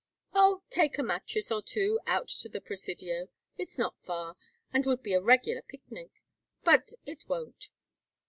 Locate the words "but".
6.63-6.93